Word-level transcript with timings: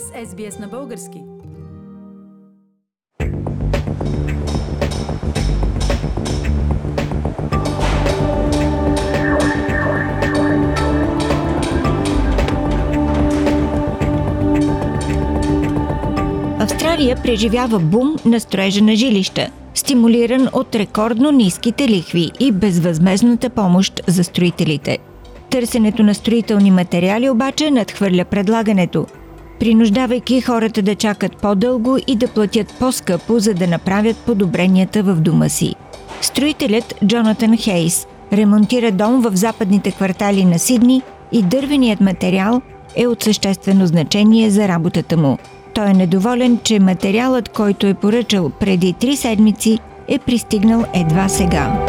с 0.00 0.34
SBS 0.34 0.60
на 0.60 0.68
български. 0.68 1.22
Австралия 16.58 17.16
преживява 17.22 17.78
бум 17.78 18.16
на 18.24 18.40
строежа 18.40 18.84
на 18.84 18.96
жилища, 18.96 19.50
стимулиран 19.74 20.48
от 20.52 20.74
рекордно 20.74 21.30
ниските 21.30 21.88
лихви 21.88 22.30
и 22.40 22.52
безвъзмезната 22.52 23.50
помощ 23.50 24.00
за 24.06 24.24
строителите– 24.24 24.98
Търсенето 25.54 26.02
на 26.02 26.14
строителни 26.14 26.70
материали 26.70 27.30
обаче 27.30 27.70
надхвърля 27.70 28.24
предлагането, 28.24 29.06
принуждавайки 29.64 30.40
хората 30.40 30.82
да 30.82 30.94
чакат 30.94 31.36
по-дълго 31.36 31.98
и 32.06 32.16
да 32.16 32.28
платят 32.28 32.74
по-скъпо, 32.78 33.38
за 33.38 33.54
да 33.54 33.66
направят 33.66 34.16
подобренията 34.16 35.02
в 35.02 35.14
дома 35.14 35.48
си. 35.48 35.74
Строителят 36.20 36.94
Джонатан 37.06 37.56
Хейс 37.56 38.06
ремонтира 38.32 38.92
дом 38.92 39.20
в 39.20 39.36
западните 39.36 39.90
квартали 39.90 40.44
на 40.44 40.58
Сидни 40.58 41.02
и 41.32 41.42
дървеният 41.42 42.00
материал 42.00 42.62
е 42.96 43.06
от 43.06 43.22
съществено 43.22 43.86
значение 43.86 44.50
за 44.50 44.68
работата 44.68 45.16
му. 45.16 45.38
Той 45.74 45.86
е 45.86 45.94
недоволен, 45.94 46.58
че 46.64 46.80
материалът, 46.80 47.48
който 47.48 47.86
е 47.86 47.94
поръчал 47.94 48.50
преди 48.50 48.92
три 48.92 49.16
седмици, 49.16 49.78
е 50.08 50.18
пристигнал 50.18 50.84
едва 50.94 51.28
сега. 51.28 51.86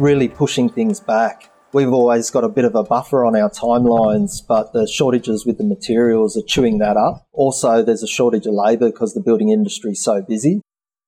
really 0.00 0.28
pushing 0.40 0.68
things 0.78 0.98
back. 1.06 1.57
We've 1.73 1.95
always 1.99 2.29
got 2.29 2.43
a 2.43 2.53
bit 2.57 2.65
of 2.65 2.75
a 2.75 2.83
buffer 2.83 3.19
on 3.25 3.33
our 3.41 3.49
timelines, 3.49 4.31
but 4.53 4.65
the 4.73 4.85
shortages 4.97 5.39
with 5.47 5.57
the 5.61 5.67
materials 5.75 6.37
are 6.37 6.47
chewing 6.53 6.77
that 6.85 6.97
up. 7.07 7.15
Also, 7.43 7.71
there's 7.87 8.03
a 8.03 8.11
shortage 8.17 8.45
of 8.45 8.53
labour 8.65 8.89
because 8.93 9.11
the 9.17 9.23
building 9.27 9.49
industry 9.49 9.91
is 9.91 10.03
so 10.03 10.15
busy. 10.21 10.61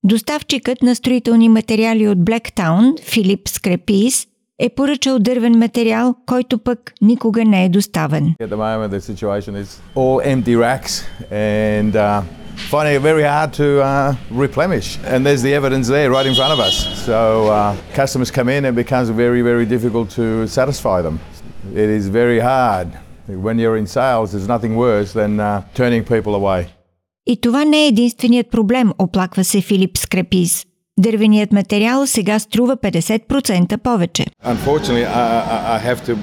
Доставчикът 0.03 0.81
на 0.81 0.95
строителни 0.95 1.49
материали 1.49 2.07
от 2.07 2.25
Блектаун, 2.25 2.95
Филип 3.01 3.49
Скрепис, 3.49 4.27
е 4.59 4.69
поръчал 4.69 5.19
дървен 5.19 5.59
материал, 5.59 6.15
който 6.25 6.57
пък 6.57 6.93
никога 7.01 7.45
не 7.45 7.65
е 7.65 7.69
доставен. 7.69 8.35
At 8.41 8.49
the 8.49 8.57
moment 8.57 8.89
the 8.89 9.13
situation 9.13 9.63
is 9.63 9.81
all 9.95 10.35
empty 10.35 10.55
racks 10.57 11.03
and 11.31 11.95
uh, 11.95 12.21
finding 12.69 12.95
it 12.95 13.01
very 13.01 13.23
hard 13.23 13.53
to 13.53 13.81
uh, 13.81 14.15
replenish. 14.31 14.97
And 15.03 15.25
there's 15.25 15.41
the 15.41 15.53
evidence 15.53 15.87
there 15.87 16.09
right 16.11 16.25
in 16.25 16.35
front 16.35 16.53
of 16.53 16.59
us. 16.59 16.75
So 17.05 17.47
uh, 17.47 17.75
customers 17.93 18.31
come 18.31 18.49
in 18.49 18.65
and 18.65 18.77
it 18.77 18.83
becomes 18.83 19.09
very, 19.09 19.41
very 19.41 19.65
difficult 19.65 20.09
to 20.11 20.47
satisfy 20.47 21.01
them. 21.01 21.19
It 21.73 21.89
is 21.89 22.07
very 22.07 22.39
hard. 22.39 22.87
When 23.27 23.57
you're 23.59 23.77
in 23.77 23.87
sales, 23.87 24.31
there's 24.31 24.47
nothing 24.47 24.75
worse 24.75 25.13
than 25.13 25.39
uh, 25.39 25.63
turning 25.73 26.03
people 26.03 26.35
away. 26.35 26.67
И 27.27 27.41
това 27.41 27.65
не 27.65 27.83
е 27.83 27.87
единственият 27.87 28.47
проблем, 28.51 28.93
оплаква 28.99 29.43
се 29.43 29.61
Филип 29.61 29.97
Скрепис. 29.97 30.65
Дървеният 30.99 31.51
материал 31.51 32.07
сега 32.07 32.39
струва 32.39 32.77
50% 32.77 33.77
повече. 33.77 34.25
Unfortunately, 34.45 35.05
I, 35.05 35.75
I 35.75 35.79
have 35.87 35.99
to 36.05 36.15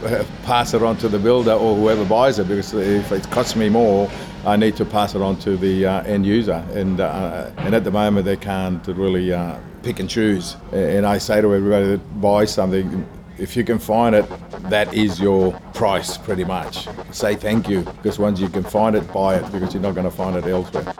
pass 0.46 0.74
it 0.74 0.82
on 0.82 0.96
to 0.96 1.08
the 1.08 1.18
builder 1.18 1.56
or 1.64 1.70
whoever 1.80 2.04
buys 2.04 2.38
it 2.38 2.48
because 2.48 2.72
if 2.72 3.12
it 3.18 3.24
costs 3.34 3.54
me 3.56 3.68
more, 3.68 4.08
I 4.47 4.55
need 4.55 4.77
to 4.77 4.85
pass 4.85 5.13
it 5.13 5.21
on 5.21 5.37
to 5.39 5.57
the 5.57 5.85
uh, 5.85 6.03
end 6.03 6.25
user. 6.25 6.65
And, 6.71 7.01
uh, 7.01 7.51
and 7.57 7.75
at 7.75 7.83
the 7.83 7.91
moment, 7.91 8.25
they 8.25 8.37
can't 8.37 8.87
really 8.87 9.33
uh, 9.33 9.57
pick 9.83 9.99
and 9.99 10.09
choose. 10.09 10.55
And 10.71 11.05
I 11.05 11.17
say 11.17 11.41
to 11.41 11.53
everybody 11.53 11.87
that 11.87 12.21
buys 12.21 12.53
something, 12.53 13.05
if 13.37 13.57
you 13.57 13.65
can 13.65 13.77
find 13.77 14.15
it, 14.15 14.25
that 14.69 14.93
is 14.93 15.19
your 15.19 15.51
price 15.73 16.17
pretty 16.17 16.45
much. 16.45 16.87
Say 17.11 17.35
thank 17.35 17.67
you 17.67 17.81
because 17.81 18.19
once 18.19 18.39
you 18.39 18.47
can 18.47 18.63
find 18.63 18.95
it, 18.95 19.11
buy 19.11 19.35
it 19.35 19.51
because 19.51 19.73
you're 19.73 19.83
not 19.83 19.95
going 19.95 20.09
to 20.09 20.15
find 20.15 20.37
it 20.37 20.45
elsewhere. 20.45 20.93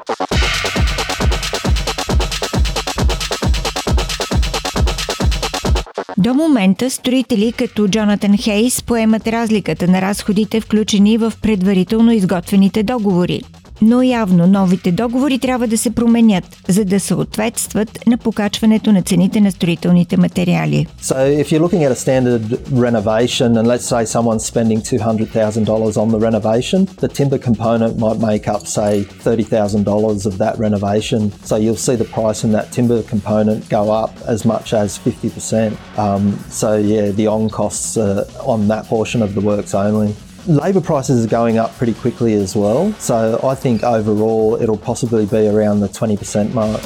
До 6.17 6.33
момента 6.33 6.89
строители 6.89 7.51
като 7.51 7.88
Джонатан 7.88 8.38
Хейс 8.38 8.83
поемат 8.83 9.28
разликата 9.28 9.88
на 9.88 10.01
разходите, 10.01 10.61
включени 10.61 11.17
в 11.17 11.33
предварително 11.41 12.11
изготвените 12.11 12.83
договори– 12.83 13.41
но 13.81 14.03
явно 14.03 14.47
новите 14.47 14.91
договори 14.91 15.39
трябва 15.39 15.67
да 15.67 15.77
се 15.77 15.89
променят, 15.89 16.43
за 16.67 16.85
да 16.85 16.99
съответстват 16.99 17.99
на 18.07 18.17
покачването 18.17 18.91
на 18.91 19.01
цените 19.01 19.41
на 19.41 19.51
строителните 19.51 20.17
материали. 20.17 20.88
So 21.01 21.15
if 21.15 21.51
you're 21.51 21.65
looking 21.67 21.83
at 21.83 21.91
a 21.91 22.01
standard 22.05 22.43
renovation 22.88 23.49
and 23.57 23.65
let's 23.73 23.88
say 23.93 24.03
someone's 24.05 24.45
spending 24.53 24.79
$200,000 24.81 25.97
on 26.03 26.07
the 26.15 26.19
renovation, 26.27 26.79
the 27.05 27.11
timber 27.19 27.39
component 27.49 27.93
might 28.05 28.19
make 28.29 28.45
up 28.55 28.63
say 28.77 28.91
$30,000 29.03 30.25
of 30.29 30.33
that 30.44 30.55
renovation. 30.65 31.21
So 31.49 31.55
you'll 31.63 31.83
see 31.88 31.97
the 32.03 32.09
price 32.17 32.39
in 32.45 32.51
that 32.57 32.67
timber 32.75 32.99
component 33.13 33.59
go 33.77 33.83
up 34.03 34.13
as 34.33 34.39
much 34.53 34.67
as 34.83 34.88
50%. 34.97 35.75
Um, 36.05 36.23
so 36.61 36.69
yeah, 36.94 37.05
the 37.19 37.27
on 37.27 37.49
costs 37.49 37.97
uh, 37.97 38.29
on 38.53 38.59
that 38.73 38.83
portion 38.85 39.19
of 39.21 39.31
the 39.38 39.41
works 39.41 39.73
only. 39.73 40.09
Labour 40.47 40.79
prices 40.79 41.25
are 41.25 41.27
going 41.27 41.57
up 41.57 41.77
pretty 41.77 41.93
quickly 41.93 42.33
as 42.33 42.55
well, 42.55 42.93
so 42.99 43.37
I 43.43 43.53
think 43.53 43.83
overall 43.83 44.55
it'll 44.61 44.77
possibly 44.77 45.25
be 45.25 45.45
around 45.47 45.81
the 45.81 45.89
20% 45.89 46.53
mark. 46.53 46.81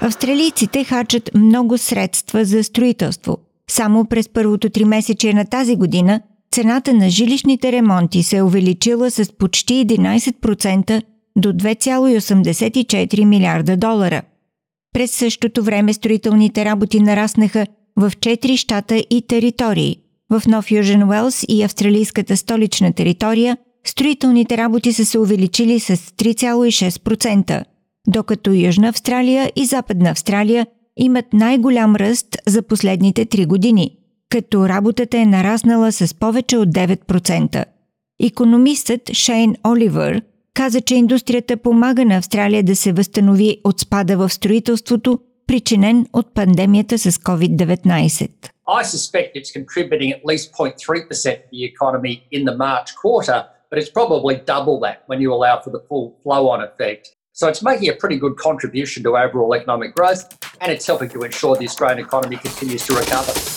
Австралийците 0.00 0.84
хачат 0.84 1.30
много 1.34 1.78
средства 1.78 2.44
за 2.44 2.64
строителство. 2.64 3.38
Само 3.70 4.04
през 4.04 4.28
първото 4.28 4.70
три 4.70 4.84
месече 4.84 5.32
на 5.32 5.44
тази 5.44 5.76
година 5.76 6.20
цената 6.52 6.94
на 6.94 7.10
жилищните 7.10 7.72
ремонти 7.72 8.22
се 8.22 8.36
е 8.36 8.42
увеличила 8.42 9.10
с 9.10 9.32
почти 9.38 9.86
11% 9.86 11.02
до 11.36 11.52
2,84 11.52 13.24
милиарда 13.24 13.76
долара. 13.76 14.22
През 14.92 15.10
същото 15.10 15.62
време 15.62 15.92
строителните 15.92 16.64
работи 16.64 17.00
нараснаха 17.00 17.66
в 17.98 18.10
4 18.10 18.56
щата 18.56 19.04
и 19.10 19.22
територии. 19.28 19.96
В 20.30 20.42
Нов 20.46 20.70
Южен 20.70 21.02
Уелс 21.02 21.44
и 21.48 21.62
австралийската 21.62 22.36
столична 22.36 22.92
територия 22.92 23.56
строителните 23.86 24.58
работи 24.58 24.92
са 24.92 25.04
се 25.04 25.18
увеличили 25.18 25.80
с 25.80 25.96
3,6%, 25.96 27.64
докато 28.08 28.52
Южна 28.52 28.88
Австралия 28.88 29.52
и 29.56 29.66
Западна 29.66 30.10
Австралия 30.10 30.66
имат 30.96 31.32
най-голям 31.32 31.96
ръст 31.96 32.36
за 32.46 32.62
последните 32.62 33.26
3 33.26 33.46
години, 33.46 33.90
като 34.30 34.68
работата 34.68 35.18
е 35.18 35.26
нараснала 35.26 35.92
с 35.92 36.14
повече 36.14 36.56
от 36.56 36.68
9%. 36.68 37.64
Економистът 38.22 39.12
Шейн 39.12 39.54
Оливър 39.66 40.22
каза, 40.54 40.80
че 40.80 40.94
индустрията 40.94 41.56
помага 41.56 42.04
на 42.04 42.16
Австралия 42.16 42.62
да 42.62 42.76
се 42.76 42.92
възстанови 42.92 43.56
от 43.64 43.80
спада 43.80 44.16
в 44.16 44.28
строителството 44.32 45.18
причинен 45.47 46.07
от 46.13 46.33
пандемията 46.33 46.97
с 46.97 47.11
COVID-19. 47.11 48.29
I 48.67 48.83
suspect 48.83 49.29
it's 49.35 49.51
contributing 49.51 50.09
at 50.17 50.21
least 50.25 50.53
0.3% 50.53 50.77
to 50.77 51.49
the 51.51 51.63
economy 51.71 52.13
in 52.31 52.45
the 52.45 52.55
March 52.65 52.89
quarter, 53.01 53.39
but 53.69 53.77
it's 53.79 53.93
probably 53.99 54.35
double 54.53 54.79
that 54.85 54.97
when 55.09 55.19
you 55.23 55.29
allow 55.37 55.55
for 55.63 55.71
the 55.75 55.83
full 55.89 56.05
flow 56.23 56.41
on 56.53 56.59
effect. 56.69 57.03
So 57.33 57.43
it's 57.51 57.63
making 57.71 57.89
a 57.89 57.97
pretty 58.03 58.17
good 58.23 58.35
contribution 58.37 59.03
to 59.03 59.17
overall 59.23 59.51
economic 59.59 59.91
growth 59.97 60.23
and 60.61 60.71
it's 60.71 60.85
helping 60.85 61.09
to 61.09 61.19
ensure 61.23 61.55
the 61.55 61.67
Australian 61.71 61.99
economy 62.07 62.37
continues 62.37 62.85
to 62.87 62.93
recover. 62.95 63.56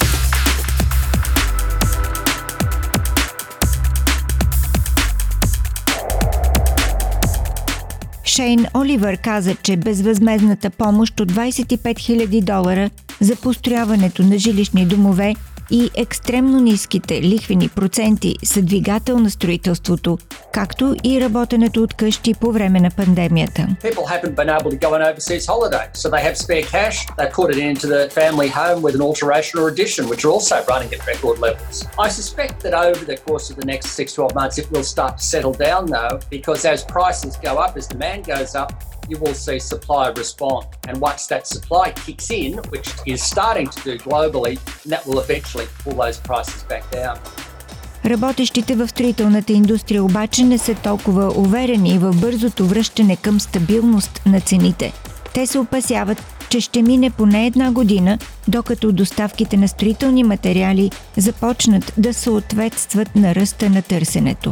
Шейн 8.41 8.66
Оливър 8.75 9.18
каза, 9.18 9.56
че 9.56 9.78
безвъзмезната 9.78 10.69
помощ 10.69 11.19
от 11.19 11.31
25 11.31 11.78
000 11.78 12.44
долара 12.44 12.90
за 13.19 13.35
построяването 13.35 14.23
на 14.23 14.38
жилищни 14.38 14.85
домове 14.85 15.35
и 15.72 15.91
екстремно 15.96 16.59
ниските 16.59 17.22
лихвени 17.22 17.70
проценти 17.70 18.35
са 18.44 18.62
двигател 18.62 19.20
на 19.20 19.29
строителството, 19.29 20.18
както 20.53 20.96
и 21.03 21.22
работенето 21.22 21.84
от 21.84 21.94
къщи 21.94 22.34
по 22.34 22.52
време 22.52 22.79
на 22.79 22.91
пандемията. 22.91 23.68
People 23.84 24.06
haven't 24.06 24.35
been 24.35 24.50
able 24.59 24.72
to 24.72 24.79
go 24.79 24.90
on 24.96 25.02
overseas 25.12 25.46
holiday, 25.53 25.85
so 25.94 26.09
they 26.09 26.23
have 26.28 26.38
spare 26.46 26.66
cash. 26.76 26.97
They 27.20 27.29
put 27.40 27.47
it 27.53 27.59
into 27.72 27.85
the 27.96 28.02
family 28.20 28.50
home 28.62 28.79
with 28.85 28.96
an 29.00 29.03
alteration 29.09 29.56
or 29.62 29.66
addition, 29.73 30.03
which 30.12 30.22
are 30.26 30.34
also 30.38 30.56
running 30.72 30.91
at 30.96 31.02
record 31.14 31.38
levels. 31.47 31.76
I 32.06 32.08
suspect 32.20 32.53
that 32.66 32.73
over 32.88 33.03
the 33.12 33.18
course 33.28 33.46
of 33.52 33.56
the 33.62 33.68
next 33.73 33.88
6-12 34.00 34.35
months, 34.40 34.56
it 34.62 34.68
will 34.73 34.88
start 34.96 35.14
to 35.20 35.23
settle 35.34 35.56
down 35.68 35.82
though, 35.96 36.16
because 36.38 36.62
as 36.73 36.79
prices 36.97 37.34
go 37.47 37.53
up, 37.66 37.72
as 37.79 37.85
demand 37.96 38.20
goes 38.35 38.52
up, 38.62 38.70
you 39.11 39.17
will 39.23 39.37
see 39.46 39.59
supply 39.73 40.05
respond. 40.22 40.63
And 40.87 40.96
once 41.09 41.23
that 41.31 41.43
supply 41.55 41.87
kicks 42.05 42.29
in, 42.41 42.52
which 42.73 42.90
is 43.13 43.19
starting 43.34 43.67
to 43.75 43.79
do 43.90 43.93
globally, 44.08 44.55
that 44.91 45.02
will 45.08 45.19
eventually 45.25 45.67
pull 45.81 45.96
those 46.03 46.19
prices 46.29 46.61
back 46.72 46.84
down. 46.99 47.17
Работещите 48.05 48.75
в 48.75 48.87
строителната 48.87 49.53
индустрия 49.53 50.03
обаче 50.03 50.43
не 50.43 50.58
са 50.58 50.75
толкова 50.75 51.34
уверени 51.35 51.99
в 51.99 52.13
бързото 52.16 52.66
връщане 52.66 53.16
към 53.16 53.40
стабилност 53.40 54.22
на 54.25 54.41
цените. 54.41 54.93
Те 55.34 55.47
се 55.47 55.59
опасяват, 55.59 56.23
че 56.49 56.61
ще 56.61 56.81
мине 56.81 57.09
поне 57.09 57.46
една 57.46 57.72
година, 57.72 58.17
докато 58.47 58.91
доставките 58.91 59.58
на 59.58 59.67
строителни 59.67 60.23
материали 60.23 60.91
започнат 61.17 61.93
да 61.97 62.13
съответстват 62.13 63.16
на 63.16 63.35
ръста 63.35 63.69
на 63.69 63.81
търсенето. 63.81 64.52